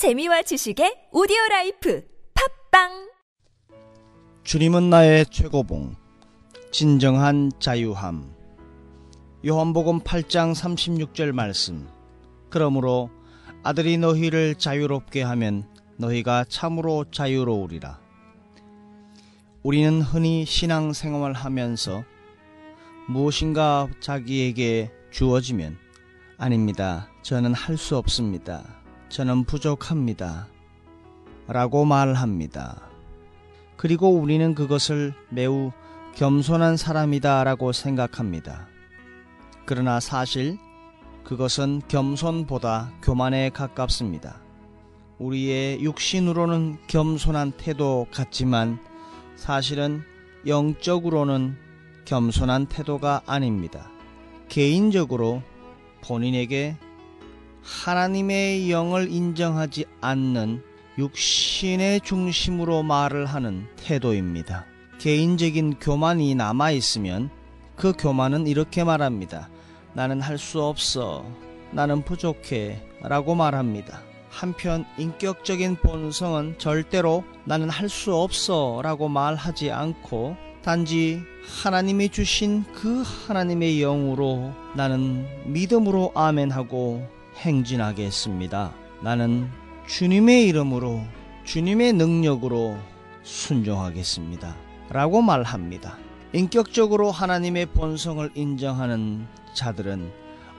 [0.00, 2.02] 재미와 지식의 오디오 라이프
[2.70, 3.10] 팟빵
[4.44, 5.94] 주님은 나의 최고봉
[6.72, 8.34] 진정한 자유함
[9.46, 11.86] 요한복음 8장 36절 말씀
[12.48, 13.10] 그러므로
[13.62, 15.68] 아들이 너희를 자유롭게 하면
[15.98, 18.00] 너희가 참으로 자유로우리라
[19.62, 22.04] 우리는 흔히 신앙 생활을 하면서
[23.06, 25.76] 무엇인가 자기에게 주어지면
[26.38, 27.10] 아닙니다.
[27.20, 28.79] 저는 할 수 없습니다.
[29.10, 30.46] 저는 부족합니다.
[31.48, 32.80] 라고 말합니다.
[33.76, 35.72] 그리고 우리는 그것을 매우
[36.14, 38.68] 겸손한 사람이다 라고 생각합니다.
[39.66, 40.58] 그러나 사실
[41.24, 44.40] 그것은 겸손보다 교만에 가깝습니다.
[45.18, 48.78] 우리의 육신으로는 겸손한 태도 같지만
[49.34, 50.04] 사실은
[50.46, 51.56] 영적으로는
[52.04, 53.90] 겸손한 태도가 아닙니다.
[54.48, 55.42] 개인적으로
[56.00, 56.76] 본인에게
[57.62, 60.62] 하나님의 영을 인정하지 않는
[60.98, 64.66] 육신의 중심으로 말을 하는 태도입니다.
[64.98, 67.30] 개인적인 교만이 남아있으면
[67.76, 69.48] 그 교만은 이렇게 말합니다.
[69.94, 71.24] 나는 할 수 없어.
[71.72, 72.82] 나는 부족해.
[73.02, 74.02] 라고 말합니다.
[74.28, 81.22] 한편 인격적인 본성은 절대로 나는 할 수 없어 라고 말하지 않고 단지
[81.62, 88.72] 하나님이 주신 그 하나님의 영으로 나는 믿음으로 아멘하고 행진하겠습니다.
[89.02, 89.48] 나는
[89.86, 91.02] 주님의 이름으로
[91.44, 92.76] 주님의 능력으로
[93.22, 94.54] 순종하겠습니다.
[94.90, 95.98] 라고 말합니다.
[96.32, 100.12] 인격적으로 하나님의 본성을 인정하는 자들은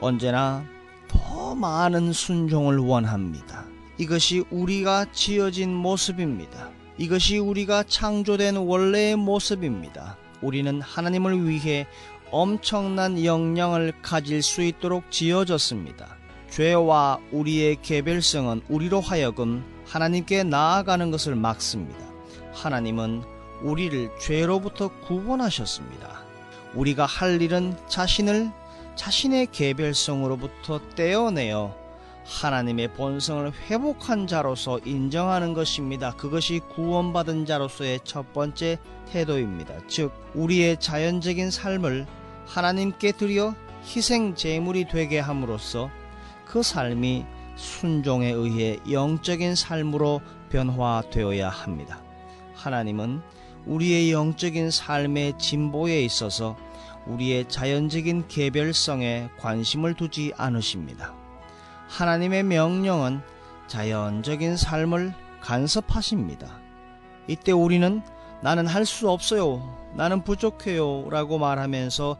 [0.00, 0.64] 언제나
[1.08, 3.66] 더 많은 순종을 원합니다.
[3.98, 6.70] 이것이 우리가 지어진 모습입니다.
[6.96, 10.16] 이것이 우리가 창조된 원래의 모습입니다.
[10.40, 11.86] 우리는 하나님을 위해
[12.30, 16.18] 엄청난 역량을 가질 수 있도록 지어졌습니다.
[16.50, 21.98] 죄와 우리의 개별성은 우리로 하여금 하나님께 나아가는 것을 막습니다.
[22.52, 23.22] 하나님은
[23.62, 26.20] 우리를 죄로부터 구원하셨습니다.
[26.74, 28.50] 우리가 할 일은 자신을
[28.96, 31.74] 자신의 개별성으로부터 떼어내어
[32.24, 36.12] 하나님의 본성을 회복한 자로서 인정하는 것입니다.
[36.12, 38.78] 그것이 구원받은 자로서의 첫 번째
[39.10, 39.74] 태도입니다.
[39.88, 42.06] 즉, 우리의 자연적인 삶을
[42.44, 45.90] 하나님께 드려 희생 제물이 되게 함으로써
[46.48, 47.24] 그 삶이
[47.56, 50.20] 순종에 의해 영적인 삶으로
[50.50, 52.00] 변화되어야 합니다.
[52.54, 53.20] 하나님은
[53.66, 56.56] 우리의 영적인 삶의 진보에 있어서
[57.06, 61.14] 우리의 자연적인 개별성에 관심을 두지 않으십니다.
[61.88, 63.20] 하나님의 명령은
[63.66, 66.60] 자연적인 삶을 간섭하십니다.
[67.26, 68.02] 이때 우리는
[68.40, 69.76] 나는 할 수 없어요.
[69.94, 71.10] 나는 부족해요.
[71.10, 72.16] 라고 말하면서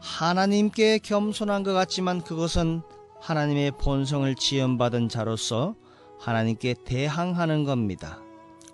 [0.00, 2.82] 하나님께 겸손한 것 같지만 그것은
[3.22, 5.76] 하나님의 본성을 지연받은 자로서
[6.18, 8.18] 하나님께 대항하는 겁니다.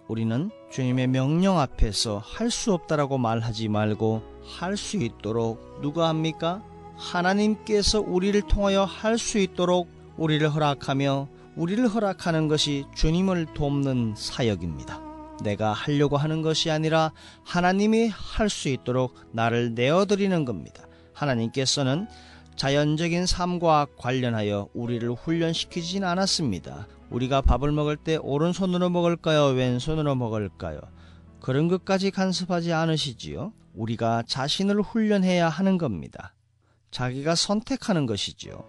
[0.09, 4.23] 우리는 주님의 명령 앞에서 할 수 없다라고 말하지 말고
[4.59, 6.63] 할 수 있도록 누가 합니까?
[6.97, 9.87] 하나님께서 우리를 통하여 할 수 있도록
[10.17, 15.03] 우리를 허락하며 우리를 허락하는 것이 주님을 돕는 사역입니다.
[15.45, 17.13] 내가 하려고 하는 것이 아니라
[17.45, 20.87] 하나님이 할 수 있도록 나를 내어드리는 겁니다.
[21.13, 22.09] 하나님께서는
[22.59, 26.89] 자연적인 삶과 관련하여 우리를 훈련시키진 않았습니다.
[27.09, 29.55] 우리가 밥을 먹을 때 오른손으로 먹을까요?
[29.55, 30.81] 왼손으로 먹을까요?
[31.41, 33.53] 그런 것까지 간섭하지 않으시지요?
[33.75, 36.35] 우리가 자신을 훈련해야 하는 겁니다.
[36.91, 38.65] 자기가 선택하는 것이지요.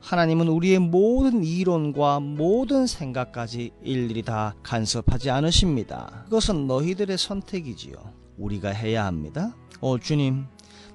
[0.00, 6.24] 하나님은 우리의 모든 이론과 모든 생각까지 일일이 다 간섭하지 않으십니다.
[6.24, 7.94] 그것은 너희들의 선택이지요.
[8.36, 9.56] 우리가 해야 합니다.
[9.80, 10.44] 오, 주님,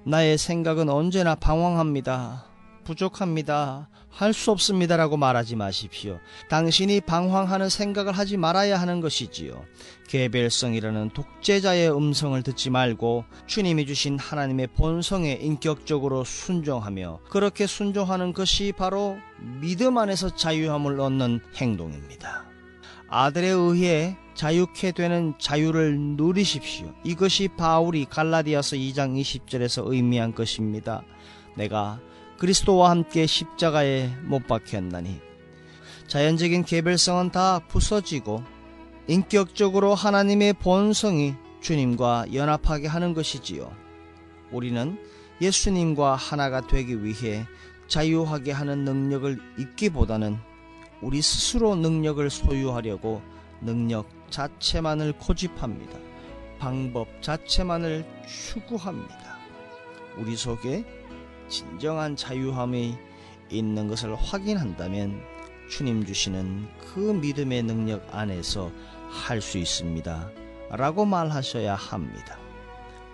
[0.05, 2.45] 나의 생각은 언제나 방황합니다.
[2.83, 3.89] 부족합니다.
[4.09, 6.19] 할 수 없습니다 라고 말하지 마십시오.
[6.49, 9.63] 당신이 방황하는 생각을 하지 말아야 하는 것이지요.
[10.07, 19.17] 개별성이라는 독재자의 음성을 듣지 말고 주님이 주신 하나님의 본성에 인격적으로 순종하며 그렇게 순종하는 것이 바로
[19.61, 22.45] 믿음 안에서 자유함을 얻는 행동입니다.
[23.07, 26.93] 아들에 의해 자유케 되는 자유를 누리십시오.
[27.03, 31.03] 이것이 바울이 갈라디아서 2장 20절에서 의미한 것입니다.
[31.57, 31.99] 내가
[32.37, 35.19] 그리스도와 함께 십자가에 못 박혔나니
[36.07, 38.41] 자연적인 개별성은 다 부서지고
[39.09, 43.69] 인격적으로 하나님의 본성이 주님과 연합하게 하는 것이지요.
[44.53, 44.97] 우리는
[45.41, 47.45] 예수님과 하나가 되기 위해
[47.89, 50.37] 자유하게 하는 능력을 잊기보다는
[51.01, 53.21] 우리 스스로 능력을 소유하려고
[53.59, 55.97] 능력 자체만을 고집합니다.
[56.59, 59.37] 방법 자체만을 추구합니다.
[60.17, 60.85] 우리 속에
[61.47, 62.97] 진정한 자유함이
[63.49, 65.21] 있는 것을 확인한다면
[65.69, 68.71] 주님 주시는 그 믿음의 능력 안에서
[69.09, 70.31] 할 수 있습니다.
[70.71, 72.37] 라고 말하셔야 합니다.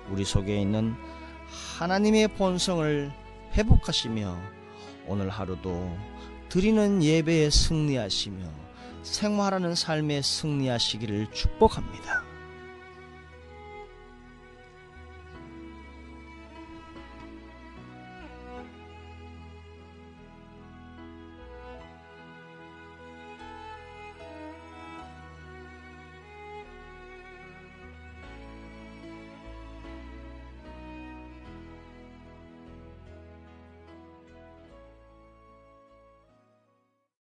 [0.09, 0.93] 우리 속에 있는
[1.77, 3.11] 하나님의 본성을
[3.53, 4.37] 회복하시며
[5.07, 5.97] 오늘 하루도
[6.49, 8.64] 드리는 예배에 승리하시며
[9.05, 12.24] 생활하는 삶에 승리하시기를 축복합니다.